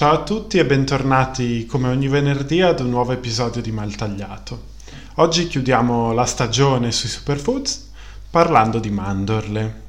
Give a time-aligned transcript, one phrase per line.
[0.00, 4.68] Ciao a tutti e bentornati come ogni venerdì ad un nuovo episodio di Maltagliato.
[5.16, 7.90] Oggi chiudiamo la stagione sui superfoods
[8.30, 9.82] parlando di mandorle.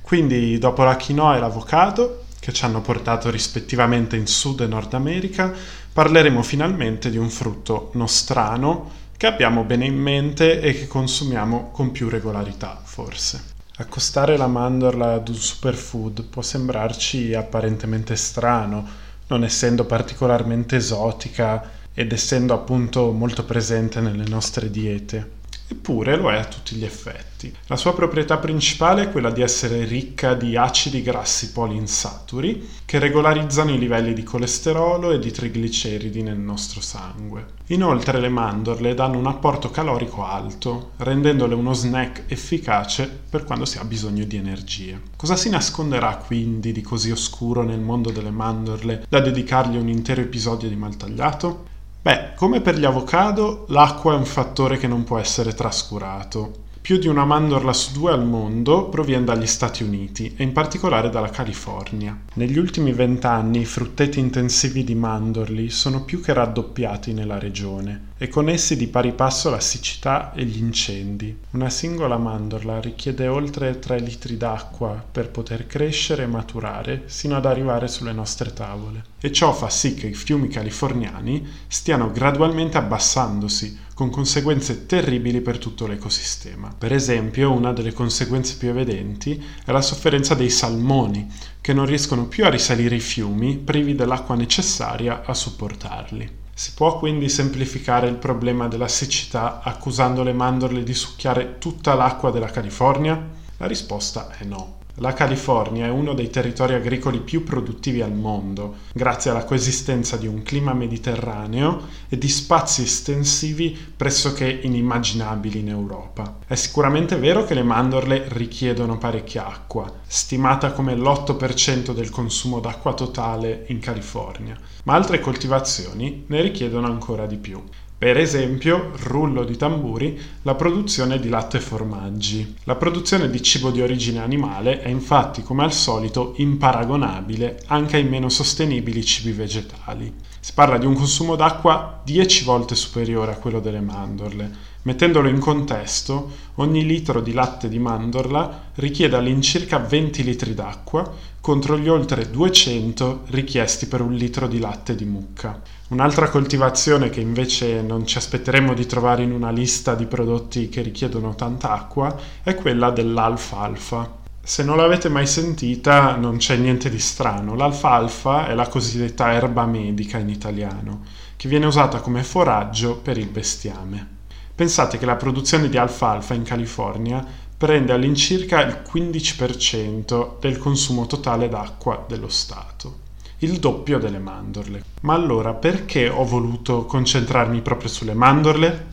[0.00, 4.94] Quindi dopo la quinoa e l'avocado, che ci hanno portato rispettivamente in Sud e Nord
[4.94, 5.54] America,
[5.92, 11.92] parleremo finalmente di un frutto nostrano che abbiamo bene in mente e che consumiamo con
[11.92, 13.50] più regolarità, forse.
[13.76, 22.12] Accostare la mandorla ad un superfood può sembrarci apparentemente strano, non essendo particolarmente esotica ed
[22.12, 25.40] essendo appunto molto presente nelle nostre diete.
[25.72, 27.50] Eppure lo è a tutti gli effetti.
[27.66, 33.72] La sua proprietà principale è quella di essere ricca di acidi grassi poliinsaturi che regolarizzano
[33.72, 37.46] i livelli di colesterolo e di trigliceridi nel nostro sangue.
[37.68, 43.78] Inoltre le mandorle danno un apporto calorico alto, rendendole uno snack efficace per quando si
[43.78, 45.00] ha bisogno di energie.
[45.16, 50.20] Cosa si nasconderà quindi di così oscuro nel mondo delle mandorle da dedicargli un intero
[50.20, 51.70] episodio di Maltagliato?
[52.02, 56.52] Beh, come per gli avocado, l'acqua è un fattore che non può essere trascurato.
[56.80, 61.10] Più di una mandorla su due al mondo proviene dagli Stati Uniti e in particolare
[61.10, 62.18] dalla California.
[62.34, 68.28] Negli ultimi vent'anni i frutteti intensivi di mandorli sono più che raddoppiati nella regione e
[68.28, 71.36] con essi di pari passo la siccità e gli incendi.
[71.50, 77.46] Una singola mandorla richiede oltre 3 litri d'acqua per poter crescere e maturare sino ad
[77.46, 79.02] arrivare sulle nostre tavole.
[79.20, 85.58] E ciò fa sì che i fiumi californiani stiano gradualmente abbassandosi, con conseguenze terribili per
[85.58, 86.72] tutto l'ecosistema.
[86.78, 91.28] Per esempio, una delle conseguenze più evidenti è la sofferenza dei salmoni,
[91.60, 96.41] che non riescono più a risalire i fiumi privi dell'acqua necessaria a supportarli.
[96.54, 102.30] Si può quindi semplificare il problema della siccità accusando le mandorle di succhiare tutta l'acqua
[102.30, 103.20] della California?
[103.56, 104.80] La risposta è no.
[104.96, 110.26] La California è uno dei territori agricoli più produttivi al mondo, grazie alla coesistenza di
[110.26, 116.40] un clima mediterraneo e di spazi estensivi pressoché inimmaginabili in Europa.
[116.46, 122.92] È sicuramente vero che le mandorle richiedono parecchia acqua, stimata come l'8% del consumo d'acqua
[122.92, 127.62] totale in California, ma altre coltivazioni ne richiedono ancora di più.
[128.02, 132.56] Per esempio, rullo di tamburi, la produzione di latte e formaggi.
[132.64, 138.02] La produzione di cibo di origine animale è infatti, come al solito, imparagonabile anche ai
[138.02, 140.12] meno sostenibili cibi vegetali.
[140.40, 144.50] Si parla di un consumo d'acqua 10 volte superiore a quello delle mandorle.
[144.82, 151.08] Mettendolo in contesto, ogni litro di latte di mandorla richiede all'incirca 20 litri d'acqua
[151.40, 155.60] contro gli oltre 200 richiesti per un litro di latte di mucca.
[155.92, 160.80] Un'altra coltivazione che invece non ci aspetteremmo di trovare in una lista di prodotti che
[160.80, 164.20] richiedono tanta acqua è quella dell'alfalfa.
[164.42, 169.66] Se non l'avete mai sentita non c'è niente di strano, l'alfalfa è la cosiddetta erba
[169.66, 171.02] medica in italiano,
[171.36, 174.20] che viene usata come foraggio per il bestiame.
[174.54, 177.22] Pensate che la produzione di alfalfa in California
[177.54, 183.01] prende all'incirca il 15% del consumo totale d'acqua dello Stato
[183.42, 184.84] il doppio delle mandorle.
[185.02, 188.90] Ma allora perché ho voluto concentrarmi proprio sulle mandorle?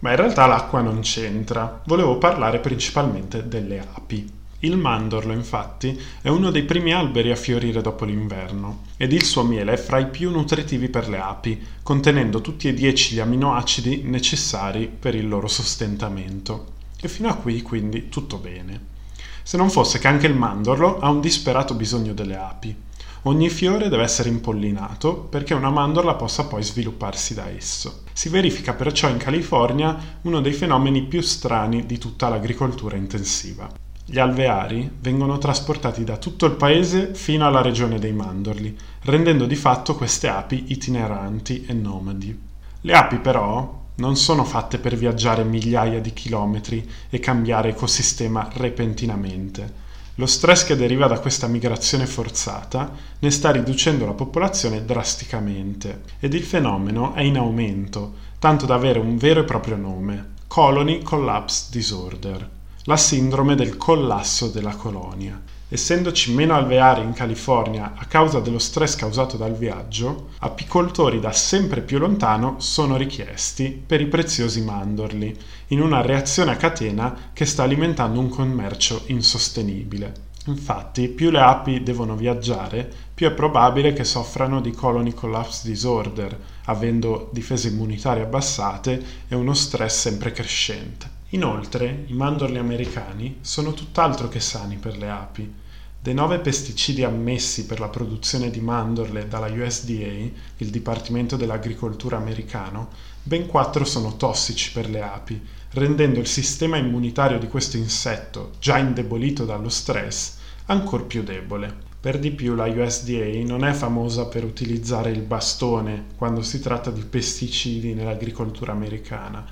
[0.00, 4.36] Ma in realtà l'acqua non c'entra, volevo parlare principalmente delle api.
[4.60, 9.44] Il mandorlo, infatti, è uno dei primi alberi a fiorire dopo l'inverno ed il suo
[9.44, 14.02] miele è fra i più nutritivi per le api, contenendo tutti e dieci gli aminoacidi
[14.04, 16.74] necessari per il loro sostentamento.
[17.00, 18.96] E fino a qui, quindi, tutto bene.
[19.42, 22.86] Se non fosse che anche il mandorlo ha un disperato bisogno delle api.
[23.22, 28.04] Ogni fiore deve essere impollinato perché una mandorla possa poi svilupparsi da esso.
[28.12, 33.68] Si verifica perciò in California uno dei fenomeni più strani di tutta l'agricoltura intensiva.
[34.04, 39.56] Gli alveari vengono trasportati da tutto il paese fino alla regione dei mandorli, rendendo di
[39.56, 42.40] fatto queste api itineranti e nomadi.
[42.82, 49.86] Le api però non sono fatte per viaggiare migliaia di chilometri e cambiare ecosistema repentinamente
[50.18, 56.34] lo stress che deriva da questa migrazione forzata ne sta riducendo la popolazione drasticamente ed
[56.34, 61.66] il fenomeno è in aumento, tanto da avere un vero e proprio nome, Colony Collapse
[61.70, 62.50] Disorder,
[62.84, 65.40] la sindrome del collasso della colonia.
[65.70, 71.82] Essendoci meno alveari in California a causa dello stress causato dal viaggio, apicoltori da sempre
[71.82, 75.36] più lontano sono richiesti per i preziosi mandorli,
[75.66, 80.26] in una reazione a catena che sta alimentando un commercio insostenibile.
[80.46, 86.34] Infatti, più le api devono viaggiare, più è probabile che soffrano di colony collapse disorder,
[86.64, 91.17] avendo difese immunitarie abbassate e uno stress sempre crescente.
[91.32, 95.52] Inoltre, i mandorli americani sono tutt'altro che sani per le api.
[96.00, 102.88] Dei nove pesticidi ammessi per la produzione di mandorle dalla USDA, il Dipartimento dell'Agricoltura americano,
[103.22, 105.38] ben quattro sono tossici per le api,
[105.72, 110.36] rendendo il sistema immunitario di questo insetto, già indebolito dallo stress,
[110.66, 111.86] ancor più debole.
[112.00, 116.90] Per di più la USDA non è famosa per utilizzare il bastone quando si tratta
[116.90, 119.44] di pesticidi nell'agricoltura americana,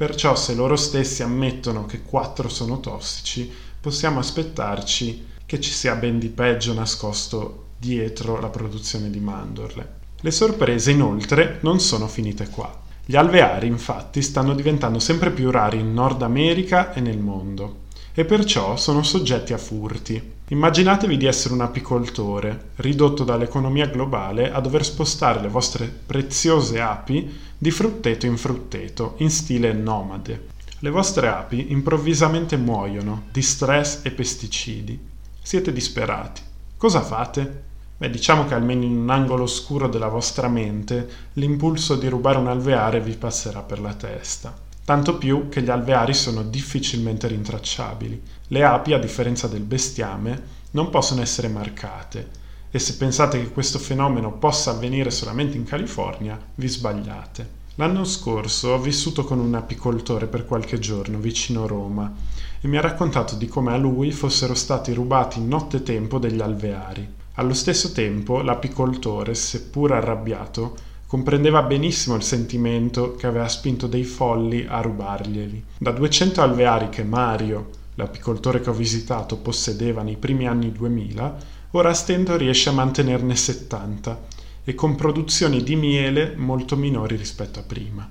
[0.00, 6.18] perciò se loro stessi ammettono che quattro sono tossici, possiamo aspettarci che ci sia ben
[6.18, 9.96] di peggio nascosto dietro la produzione di mandorle.
[10.18, 12.80] Le sorprese inoltre non sono finite qua.
[13.04, 17.80] Gli alveari infatti stanno diventando sempre più rari in Nord America e nel mondo
[18.14, 20.32] e perciò sono soggetti a furti.
[20.52, 27.38] Immaginatevi di essere un apicoltore, ridotto dall'economia globale a dover spostare le vostre preziose api
[27.56, 30.48] di frutteto in frutteto, in stile nomade.
[30.80, 34.98] Le vostre api improvvisamente muoiono di stress e pesticidi.
[35.40, 36.42] Siete disperati.
[36.76, 37.62] Cosa fate?
[37.96, 42.48] Beh, diciamo che almeno in un angolo oscuro della vostra mente l'impulso di rubare un
[42.48, 48.22] alveare vi passerà per la testa tanto più che gli alveari sono difficilmente rintracciabili.
[48.48, 52.38] Le api, a differenza del bestiame, non possono essere marcate
[52.70, 57.58] e se pensate che questo fenomeno possa avvenire solamente in California, vi sbagliate.
[57.76, 62.12] L'anno scorso ho vissuto con un apicoltore per qualche giorno vicino Roma
[62.60, 67.08] e mi ha raccontato di come a lui fossero stati rubati nottetempo degli alveari.
[67.34, 70.76] Allo stesso tempo l'apicoltore, seppur arrabbiato,
[71.10, 75.64] comprendeva benissimo il sentimento che aveva spinto dei folli a rubarglieli.
[75.76, 81.36] Da 200 alveari che Mario, l'apicoltore che ho visitato, possedeva nei primi anni 2000,
[81.72, 84.20] ora Stendo riesce a mantenerne 70
[84.62, 88.08] e con produzioni di miele molto minori rispetto a prima.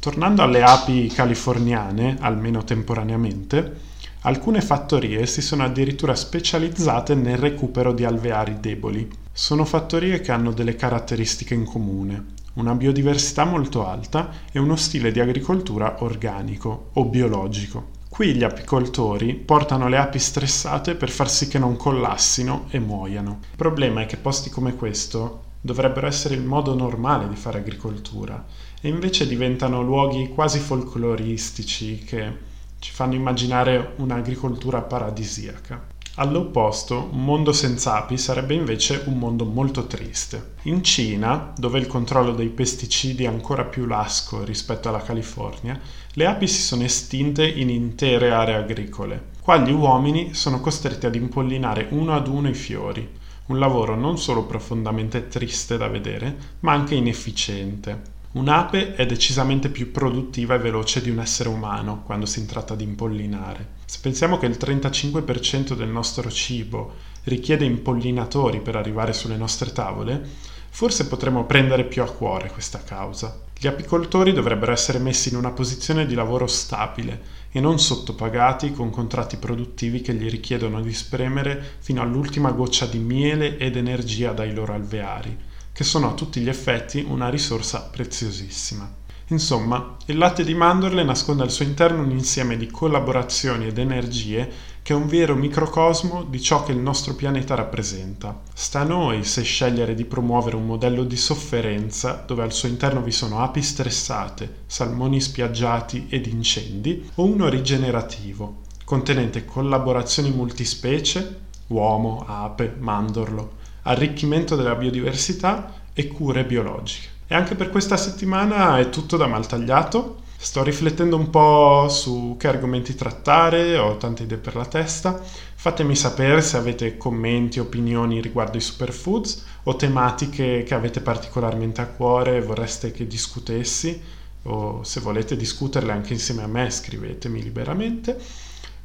[0.00, 3.76] Tornando alle api californiane, almeno temporaneamente,
[4.22, 9.08] alcune fattorie si sono addirittura specializzate nel recupero di alveari deboli.
[9.30, 15.12] Sono fattorie che hanno delle caratteristiche in comune una biodiversità molto alta e uno stile
[15.12, 17.98] di agricoltura organico o biologico.
[18.08, 23.38] Qui gli apicoltori portano le api stressate per far sì che non collassino e muoiano.
[23.50, 28.44] Il problema è che posti come questo dovrebbero essere il modo normale di fare agricoltura
[28.80, 32.48] e invece diventano luoghi quasi folcloristici che
[32.80, 35.98] ci fanno immaginare un'agricoltura paradisiaca.
[36.16, 40.54] All'opposto, un mondo senza api sarebbe invece un mondo molto triste.
[40.62, 45.80] In Cina, dove il controllo dei pesticidi è ancora più lasco rispetto alla California,
[46.14, 49.28] le api si sono estinte in intere aree agricole.
[49.40, 53.08] Qua gli uomini sono costretti ad impollinare uno ad uno i fiori,
[53.46, 58.18] un lavoro non solo profondamente triste da vedere, ma anche inefficiente.
[58.32, 62.84] Un'ape è decisamente più produttiva e veloce di un essere umano quando si tratta di
[62.84, 63.70] impollinare.
[63.84, 66.94] Se pensiamo che il 35% del nostro cibo
[67.24, 70.24] richiede impollinatori per arrivare sulle nostre tavole,
[70.70, 73.36] forse potremmo prendere più a cuore questa causa.
[73.58, 78.90] Gli apicoltori dovrebbero essere messi in una posizione di lavoro stabile e non sottopagati con
[78.90, 84.54] contratti produttivi che gli richiedono di spremere fino all'ultima goccia di miele ed energia dai
[84.54, 88.98] loro alveari che sono a tutti gli effetti una risorsa preziosissima.
[89.30, 94.50] Insomma, il latte di mandorle nasconde al suo interno un insieme di collaborazioni ed energie
[94.82, 98.40] che è un vero microcosmo di ciò che il nostro pianeta rappresenta.
[98.52, 103.02] Sta a noi se scegliere di promuovere un modello di sofferenza dove al suo interno
[103.02, 112.24] vi sono api stressate, salmoni spiaggiati ed incendi, o uno rigenerativo, contenente collaborazioni multispecie, uomo,
[112.26, 117.08] ape, mandorlo, arricchimento della biodiversità e cure biologiche.
[117.26, 120.22] E anche per questa settimana è tutto da Maltagliato.
[120.36, 125.20] Sto riflettendo un po' su che argomenti trattare, ho tante idee per la testa.
[125.54, 131.86] Fatemi sapere se avete commenti, opinioni riguardo i superfoods o tematiche che avete particolarmente a
[131.86, 134.00] cuore e vorreste che discutessi
[134.44, 138.18] o se volete discuterle anche insieme a me scrivetemi liberamente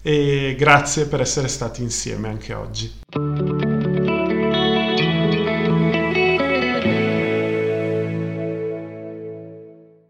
[0.02, 3.85] e grazie per essere stati insieme anche oggi.